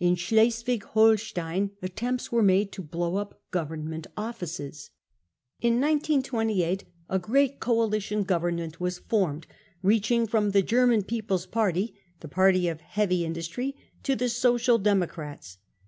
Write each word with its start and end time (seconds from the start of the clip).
In 0.00 0.16
Schleswig 0.16 0.82
Holstein 0.82 1.70
attempts 1.82 2.32
were 2.32 2.42
made 2.42 2.72
* 2.72 2.72
;j 2.72 2.72
to 2.72 2.82
blow 2.82 3.14
up 3.14 3.40
government 3.52 4.08
offices, 4.16 4.90
m 5.62 5.70
^ 5.70 5.70
In 5.70 5.80
1928 5.80 6.84
a 7.08 7.18
S£ 7.20 7.22
great 7.22 7.60
coalition" 7.60 8.24
government 8.24 8.80
was 8.80 8.98
formed, 8.98 9.46
j 9.48 9.54
reaching 9.84 10.26
from 10.26 10.50
the 10.50 10.62
German 10.62 11.04
People's 11.04 11.46
Party 11.46 11.94
(the 12.18 12.26
party 12.26 12.66
of 12.66 12.78
1 12.78 12.86
heavy 12.88 13.24
Industry) 13.24 13.76
to 14.02 14.16
the 14.16 14.28
Social 14.28 14.78
Democrats. 14.78 15.58